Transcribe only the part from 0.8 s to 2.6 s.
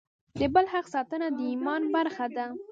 ساتنه د ایمان برخه ده.